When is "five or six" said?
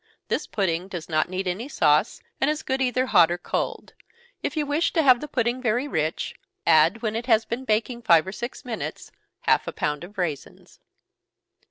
8.01-8.65